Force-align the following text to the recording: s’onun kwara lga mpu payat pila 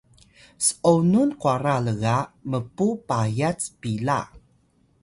s’onun 0.65 1.29
kwara 1.41 1.75
lga 1.85 2.17
mpu 2.51 2.87
payat 3.07 3.59
pila 3.79 4.19